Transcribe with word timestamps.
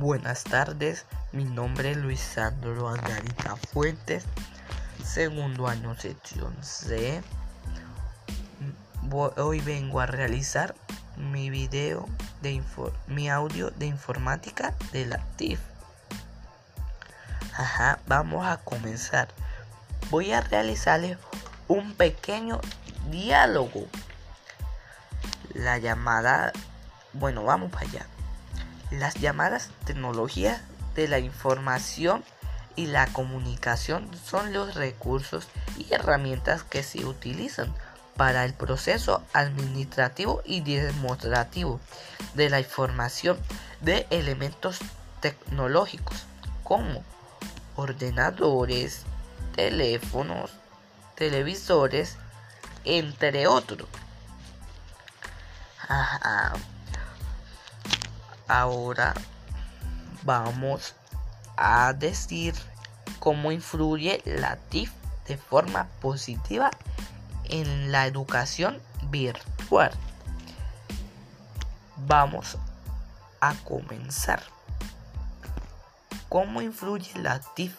Buenas 0.00 0.44
tardes, 0.44 1.04
mi 1.30 1.44
nombre 1.44 1.90
es 1.90 1.96
Luis 1.98 2.20
Sandro 2.20 2.88
Angarita 2.88 3.56
Fuentes, 3.56 4.24
segundo 5.04 5.68
año 5.68 5.94
sección 5.94 6.56
C. 6.62 7.22
Hoy 9.36 9.60
vengo 9.60 10.00
a 10.00 10.06
realizar 10.06 10.74
mi 11.18 11.50
video 11.50 12.08
de 12.40 12.62
mi 13.08 13.28
audio 13.28 13.72
de 13.72 13.84
informática 13.84 14.74
de 14.90 15.04
la 15.04 15.18
TIF. 15.36 15.60
Ajá, 17.52 17.98
vamos 18.06 18.46
a 18.46 18.56
comenzar. 18.56 19.28
Voy 20.08 20.32
a 20.32 20.40
realizarles 20.40 21.18
un 21.68 21.92
pequeño 21.92 22.62
diálogo. 23.10 23.84
La 25.52 25.76
llamada, 25.76 26.54
bueno, 27.12 27.44
vamos 27.44 27.70
para 27.70 27.86
allá. 27.86 28.06
Las 28.90 29.14
llamadas 29.14 29.70
tecnologías 29.84 30.60
de 30.94 31.06
la 31.06 31.20
información 31.20 32.24
y 32.76 32.86
la 32.86 33.06
comunicación 33.06 34.08
son 34.24 34.52
los 34.52 34.74
recursos 34.74 35.48
y 35.78 35.92
herramientas 35.92 36.64
que 36.64 36.82
se 36.82 37.04
utilizan 37.04 37.72
para 38.16 38.44
el 38.44 38.52
proceso 38.52 39.22
administrativo 39.32 40.42
y 40.44 40.60
demostrativo 40.60 41.80
de 42.34 42.50
la 42.50 42.60
información 42.60 43.38
de 43.80 44.06
elementos 44.10 44.78
tecnológicos 45.20 46.26
como 46.64 47.04
ordenadores, 47.76 49.04
teléfonos, 49.54 50.50
televisores, 51.14 52.16
entre 52.84 53.46
otros. 53.46 53.88
Ahora 58.50 59.14
vamos 60.24 60.96
a 61.56 61.92
decir 61.92 62.52
cómo 63.20 63.52
influye 63.52 64.20
la 64.24 64.56
TIF 64.56 64.90
de 65.28 65.36
forma 65.36 65.86
positiva 66.00 66.72
en 67.44 67.92
la 67.92 68.08
educación 68.08 68.82
virtual. 69.08 69.92
Vamos 72.08 72.58
a 73.40 73.54
comenzar. 73.62 74.42
¿Cómo 76.28 76.60
influye 76.60 77.16
la 77.20 77.38
TIF 77.54 77.76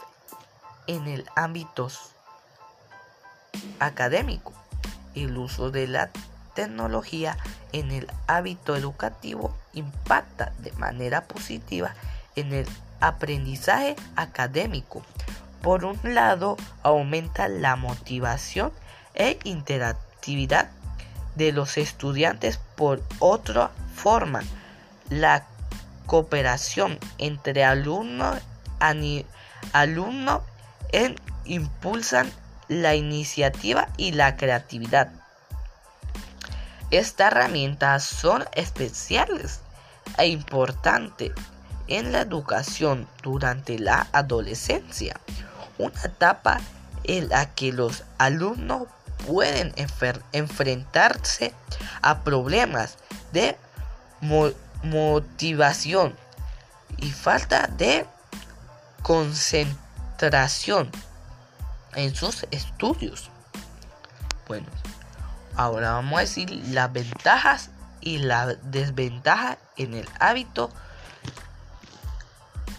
en 0.87 1.05
el 1.09 1.29
ámbito 1.35 1.89
académico? 3.81 4.53
El 5.15 5.37
uso 5.37 5.69
de 5.69 5.89
la 5.89 6.11
tecnología 6.55 7.35
en 7.73 7.91
el 7.91 8.07
hábito 8.27 8.75
educativo 8.75 9.55
impacta 9.73 10.51
de 10.59 10.71
manera 10.73 11.25
positiva 11.25 11.93
en 12.35 12.53
el 12.53 12.67
aprendizaje 12.99 13.95
académico. 14.15 15.03
Por 15.61 15.85
un 15.85 15.99
lado, 16.03 16.57
aumenta 16.83 17.47
la 17.47 17.75
motivación 17.75 18.71
e 19.13 19.37
interactividad 19.43 20.69
de 21.35 21.51
los 21.51 21.77
estudiantes. 21.77 22.59
Por 22.75 23.03
otra 23.19 23.71
forma, 23.95 24.41
la 25.09 25.45
cooperación 26.05 26.97
entre 27.17 27.63
alumnos 27.63 28.39
alumno 29.73 30.41
impulsan 31.45 32.31
la 32.67 32.95
iniciativa 32.95 33.89
y 33.97 34.13
la 34.13 34.35
creatividad. 34.37 35.11
Estas 36.91 37.31
herramientas 37.31 38.03
son 38.03 38.45
especiales 38.53 39.61
e 40.17 40.27
importantes 40.27 41.31
en 41.87 42.11
la 42.11 42.19
educación 42.21 43.07
durante 43.23 43.79
la 43.79 44.07
adolescencia, 44.11 45.19
una 45.77 46.01
etapa 46.03 46.59
en 47.05 47.29
la 47.29 47.53
que 47.53 47.71
los 47.71 48.03
alumnos 48.17 48.87
pueden 49.25 49.73
enfrentarse 50.33 51.53
a 52.01 52.23
problemas 52.23 52.97
de 53.31 53.57
motivación 54.83 56.15
y 56.97 57.09
falta 57.11 57.67
de 57.67 58.05
concentración 59.01 60.91
en 61.95 62.13
sus 62.13 62.45
estudios. 62.51 63.29
Bueno, 64.47 64.67
Ahora 65.55 65.93
vamos 65.93 66.17
a 66.17 66.21
decir 66.21 66.51
las 66.69 66.91
ventajas 66.91 67.69
y 67.99 68.17
las 68.19 68.57
desventajas 68.71 69.57
en 69.77 69.93
el 69.93 70.07
hábito 70.19 70.69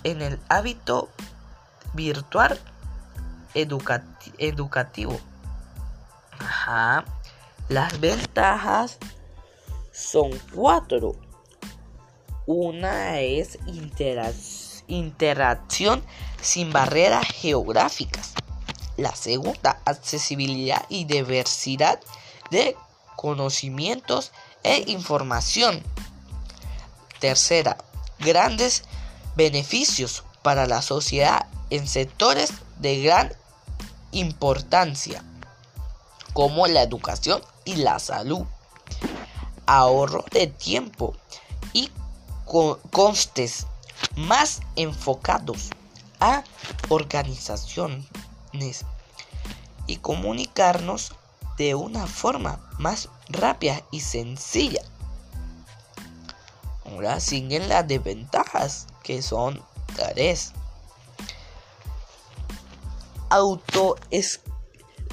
en 0.05 0.21
el 0.21 0.41
hábito 0.49 1.09
virtual 1.93 2.59
educativo. 3.55 5.21
Ajá. 6.39 7.05
Las 7.69 8.01
ventajas 8.01 8.99
son 9.93 10.31
cuatro. 10.55 11.15
Una 12.47 13.21
es 13.21 13.59
interacción 14.89 16.03
sin 16.41 16.73
barreras 16.73 17.27
geográficas. 17.29 18.35
La 18.97 19.15
segunda, 19.15 19.81
accesibilidad 19.85 20.85
y 20.89 21.05
diversidad 21.05 22.01
de 22.53 22.77
conocimientos 23.17 24.31
e 24.63 24.85
información. 24.87 25.83
Tercera, 27.19 27.77
grandes 28.21 28.85
beneficios 29.35 30.23
para 30.43 30.67
la 30.67 30.83
sociedad 30.83 31.47
en 31.71 31.89
sectores 31.89 32.53
de 32.79 33.03
gran 33.03 33.33
importancia, 34.13 35.25
como 36.33 36.67
la 36.67 36.83
educación 36.83 37.43
y 37.65 37.77
la 37.77 37.99
salud. 37.99 38.45
Ahorro 39.67 40.25
de 40.31 40.49
tiempo 40.49 41.15
y 41.73 41.91
costes 42.91 43.67
más 44.17 44.61
enfocados 44.77 45.71
a 46.21 46.45
organizaciones 46.91 48.85
y 49.87 49.97
comunicarnos 49.97 51.15
de 51.59 51.75
una 51.75 52.07
forma 52.07 52.61
más 52.79 53.09
rápida 53.29 53.83
y 53.91 54.01
sencilla. 54.01 54.83
Ahora 56.85 57.21
siguen 57.21 57.69
las 57.69 57.87
desventajas, 57.87 58.87
que 59.03 59.23
son 59.23 59.63
tres. 59.97 60.53
Auto 63.31 63.97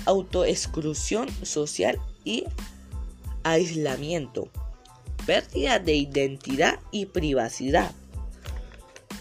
autoexclusión 0.06 1.30
social 1.46 2.02
y 2.24 2.46
aislamiento. 3.44 4.50
Pérdida 5.26 5.80
de 5.80 5.96
identidad 5.96 6.80
y 6.92 7.06
privacidad. 7.06 7.92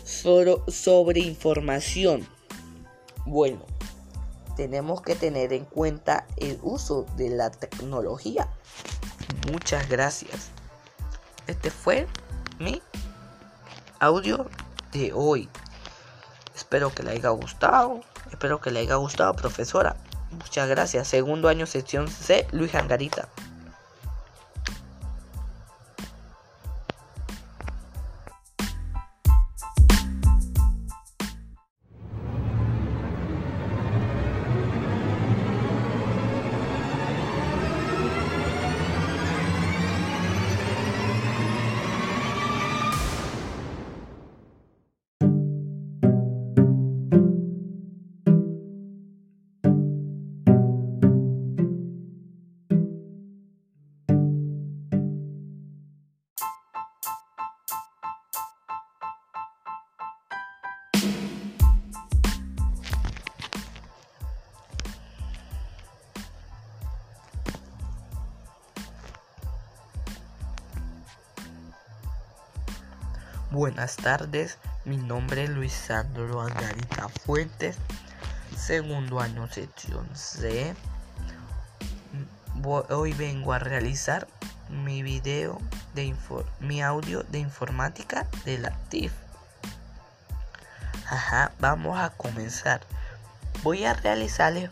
sobre 0.05 1.21
información. 1.21 2.27
Bueno, 3.27 3.65
tenemos 4.59 5.03
que 5.03 5.15
tener 5.15 5.53
en 5.53 5.65
cuenta 5.65 6.27
el 6.37 6.59
uso 6.63 7.07
de 7.15 7.31
la 7.31 7.49
tecnología. 7.49 8.49
Muchas 9.53 9.89
gracias. 9.89 10.49
Este 11.47 11.71
fue 11.71 12.09
mi 12.59 12.83
audio 14.01 14.51
de 14.91 15.13
hoy. 15.15 15.49
Espero 16.57 16.93
que 16.93 17.05
le 17.05 17.13
haya 17.13 17.29
gustado. 17.29 18.01
Espero 18.33 18.61
que 18.61 18.73
le 18.73 18.81
haya 18.81 18.97
gustado, 18.97 19.33
profesora. 19.35 19.95
Muchas 20.33 20.69
gracias. 20.69 21.07
Segundo 21.07 21.49
año, 21.49 21.65
sección 21.65 22.09
C, 22.09 22.45
Luis 22.51 22.75
Angarita. 22.75 23.29
Buenas 73.59 73.97
tardes, 73.97 74.57
Mi 74.85 74.97
nombre 74.99 75.43
es 75.43 75.51
Luis 75.51 75.73
Sandro 75.73 76.43
Angarita 76.43 77.09
Fuentes, 77.09 77.77
segundo 78.57 79.19
año 79.19 79.49
sección 79.49 80.09
C. 80.15 80.77
Hoy 82.63 83.15
vengo 83.15 83.53
a 83.53 83.59
realizar 83.59 84.29
mi 84.69 85.03
video 85.03 85.61
de 85.97 86.15
mi 86.61 86.83
audio 86.83 87.25
de 87.25 87.41
informática 87.41 88.29
de 88.45 88.59
la 88.59 88.71
TIF. 88.91 89.13
Ajá, 91.11 91.51
vamos 91.59 91.99
a 91.99 92.11
comenzar. 92.11 92.83
Voy 93.65 93.85
a 93.87 93.93
realizarles 93.93 94.71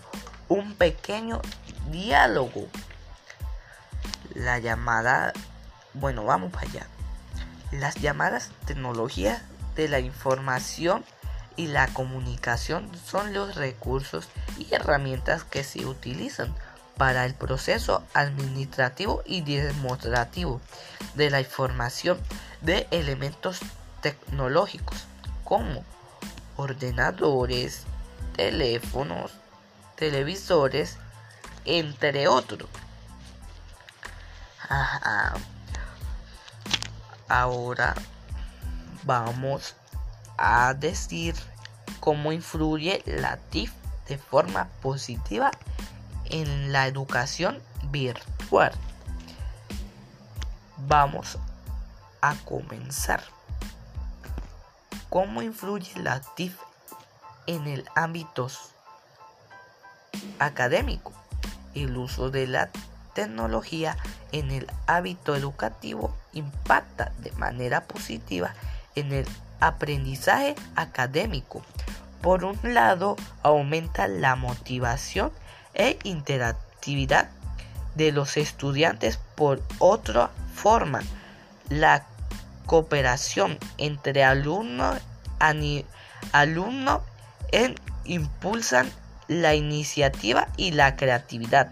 un 0.49 0.77
pequeño 0.77 1.43
diálogo. 1.91 2.69
La 4.33 4.61
llamada, 4.61 5.33
bueno, 5.93 6.25
vamos 6.25 6.53
para 6.53 6.69
allá. 6.69 6.87
Las 7.73 7.97
llamadas 7.97 8.51
tecnologías 8.65 9.43
de 9.75 9.89
la 9.89 10.01
información 10.01 11.05
y 11.57 11.69
la 11.69 11.89
comunicación 11.89 12.91
son 13.05 13.33
los 13.33 13.57
recursos 13.57 14.29
y 14.59 14.73
herramientas 14.75 15.45
que 15.45 15.65
se 15.65 15.85
utilizan 15.87 16.55
para 16.97 17.25
el 17.25 17.35
proceso 17.35 18.05
administrativo 18.15 19.23
y 19.27 19.43
demostrativo 19.43 20.61
de 21.15 21.31
la 21.31 21.41
información 21.41 22.19
de 22.63 22.87
elementos 22.91 23.61
tecnológicos 24.01 25.05
como 25.45 25.85
ordenadores, 26.57 27.85
teléfonos, 28.35 29.33
televisores, 29.97 30.99
entre 31.65 32.29
otros. 32.29 32.69
Ahora 37.29 37.95
vamos 39.05 39.75
a 40.39 40.75
decir 40.75 41.35
cómo 42.01 42.33
influye 42.33 43.03
la 43.07 43.37
TIF 43.37 43.73
de 44.09 44.19
forma 44.19 44.69
positiva 44.81 45.51
en 46.27 46.73
la 46.73 46.87
educación 46.87 47.61
virtual. 47.91 48.73
Vamos 50.77 51.39
a 52.21 52.35
comenzar. 52.45 53.23
¿Cómo 55.09 55.43
influye 55.43 55.91
la 56.01 56.21
TIF 56.21 56.59
en 57.47 57.67
el 57.67 57.89
ámbito 57.95 58.49
académico? 60.39 61.13
El 61.75 61.97
uso 61.97 62.31
de 62.31 62.47
la 62.47 62.71
tecnología 63.17 63.97
en 64.31 64.51
el 64.51 64.71
hábito 64.87 65.35
educativo 65.35 66.15
impacta 66.35 67.13
de 67.23 67.33
manera 67.33 67.85
positiva 67.85 68.53
en 68.95 69.11
el 69.11 69.27
aprendizaje 69.59 70.55
académico. 70.77 71.63
Por 72.21 72.45
un 72.45 72.59
lado, 72.63 73.17
aumenta 73.43 74.07
la 74.07 74.37
motivación 74.37 75.33
e 75.73 75.99
interactividad 76.05 77.31
de 77.95 78.13
los 78.13 78.37
estudiantes. 78.37 79.19
Por 79.35 79.63
otra 79.79 80.31
forma, 80.55 81.01
la 81.71 82.05
cooperación 82.67 83.59
entre 83.79 84.25
alumnos 84.25 85.01
alumno 86.33 87.03
en, 87.51 87.77
impulsan 88.05 88.91
la 89.27 89.55
iniciativa 89.55 90.49
y 90.59 90.73
la 90.73 90.97
creatividad. 90.97 91.71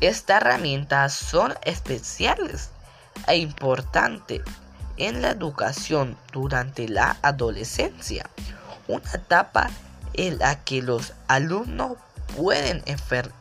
Estas 0.00 0.42
herramientas 0.42 1.14
son 1.14 1.54
especiales 1.62 2.70
e 3.26 3.36
importantes 3.36 4.42
en 4.98 5.22
la 5.22 5.30
educación 5.30 6.18
durante 6.32 6.88
la 6.88 7.16
adolescencia, 7.22 8.28
una 8.88 9.10
etapa 9.12 9.70
en 10.14 10.38
la 10.38 10.62
que 10.64 10.82
los 10.82 11.14
alumnos 11.28 11.96
pueden 12.36 12.82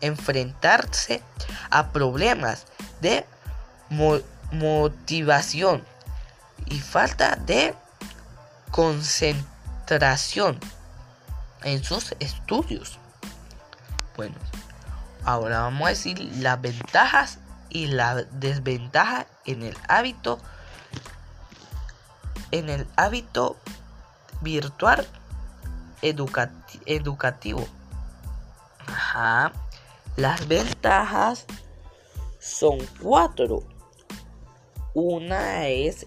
enfrentarse 0.01 1.21
a 1.69 1.91
problemas 1.91 2.65
de 3.01 3.25
motivación 4.51 5.83
y 6.65 6.79
falta 6.79 7.35
de 7.35 7.75
concentración 8.71 10.59
en 11.63 11.83
sus 11.83 12.15
estudios. 12.19 12.99
Bueno, 14.15 14.35
ahora 15.25 15.61
vamos 15.61 15.87
a 15.87 15.89
decir 15.89 16.19
las 16.37 16.61
ventajas 16.61 17.39
y 17.69 17.87
la 17.87 18.15
desventaja 18.15 19.27
en 19.45 19.63
el 19.63 19.75
hábito 19.87 20.39
en 22.51 22.69
el 22.69 22.87
hábito 22.95 23.57
virtual 24.41 25.05
educativo. 26.01 27.67
Ajá. 28.87 29.51
Las 30.15 30.47
ventajas 30.47 31.45
son 32.39 32.77
cuatro. 33.01 33.63
Una 34.93 35.67
es 35.67 36.05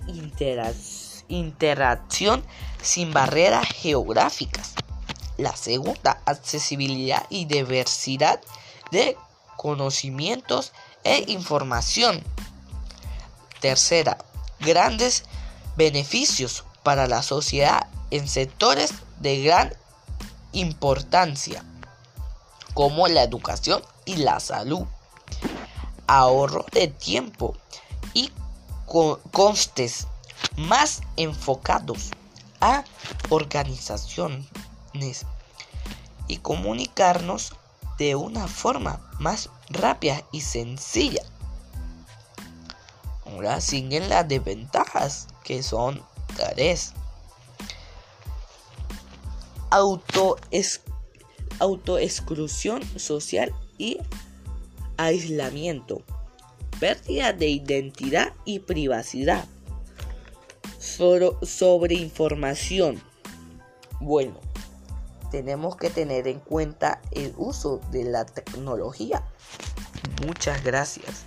interacción 1.28 2.42
sin 2.80 3.12
barreras 3.12 3.66
geográficas. 3.68 4.74
La 5.36 5.54
segunda, 5.54 6.22
accesibilidad 6.24 7.26
y 7.28 7.44
diversidad 7.44 8.40
de 8.90 9.16
conocimientos 9.56 10.72
e 11.04 11.24
información. 11.28 12.22
Tercera, 13.60 14.18
grandes 14.60 15.24
beneficios 15.76 16.64
para 16.82 17.06
la 17.06 17.22
sociedad 17.22 17.86
en 18.10 18.28
sectores 18.28 18.92
de 19.20 19.42
gran 19.42 19.74
importancia 20.52 21.64
como 22.74 23.08
la 23.08 23.22
educación 23.22 23.82
y 24.04 24.16
la 24.16 24.40
salud, 24.40 24.84
ahorro 26.06 26.64
de 26.72 26.88
tiempo 26.88 27.56
y 28.14 28.30
costes 29.32 30.06
más 30.56 31.02
enfocados 31.16 32.10
a 32.60 32.84
organizaciones 33.28 34.46
y 36.26 36.36
comunicarnos 36.38 37.52
de 37.98 38.14
una 38.14 38.46
forma 38.46 39.00
más 39.18 39.50
rápida 39.70 40.22
y 40.32 40.40
sencilla. 40.40 41.22
Ahora 43.26 43.60
siguen 43.60 44.08
las 44.08 44.26
desventajas 44.26 45.26
que 45.44 45.62
son 45.62 46.02
tres. 46.36 46.94
Auto 49.70 50.36
autoexclusión 51.58 52.82
social 52.98 53.52
y 53.76 53.98
aislamiento, 54.96 56.02
pérdida 56.80 57.32
de 57.32 57.48
identidad 57.48 58.32
y 58.44 58.60
privacidad, 58.60 59.44
sobre 60.78 61.94
información. 61.94 63.02
Bueno, 64.00 64.40
tenemos 65.30 65.76
que 65.76 65.90
tener 65.90 66.28
en 66.28 66.40
cuenta 66.40 67.00
el 67.10 67.34
uso 67.36 67.80
de 67.90 68.04
la 68.04 68.24
tecnología. 68.24 69.22
Muchas 70.26 70.62
gracias. 70.64 71.24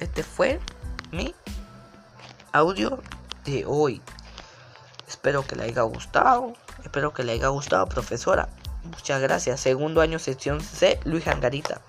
Este 0.00 0.22
fue 0.22 0.60
mi 1.12 1.34
audio 2.52 3.00
de 3.44 3.64
hoy. 3.66 4.02
Espero 5.08 5.46
que 5.46 5.56
le 5.56 5.64
haya 5.64 5.82
gustado. 5.82 6.52
Espero 6.82 7.12
que 7.12 7.24
le 7.24 7.32
haya 7.32 7.48
gustado, 7.48 7.86
profesora. 7.86 8.48
Muchas 8.84 9.20
gracias. 9.20 9.60
Segundo 9.60 10.00
año, 10.00 10.18
sección 10.18 10.60
C, 10.60 11.00
Luis 11.04 11.26
Angarita. 11.26 11.80